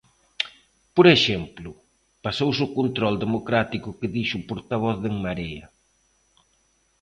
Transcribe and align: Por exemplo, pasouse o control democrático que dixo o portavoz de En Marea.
Por 0.95 1.05
exemplo, 1.15 1.69
pasouse 2.25 2.61
o 2.67 2.73
control 2.79 3.15
democrático 3.25 3.97
que 3.99 4.11
dixo 4.15 4.35
o 4.39 4.47
portavoz 4.49 4.95
de 5.03 5.07
En 5.11 5.17
Marea. 5.25 5.65